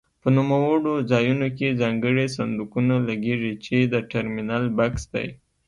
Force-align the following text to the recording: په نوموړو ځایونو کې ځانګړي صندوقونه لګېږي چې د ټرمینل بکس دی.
په 0.21 0.27
نوموړو 0.37 0.93
ځایونو 1.11 1.47
کې 1.57 1.77
ځانګړي 1.81 2.25
صندوقونه 2.37 2.95
لګېږي 3.09 3.53
چې 3.65 3.75
د 3.93 3.95
ټرمینل 4.11 4.63
بکس 4.77 5.03
دی. 5.13 5.27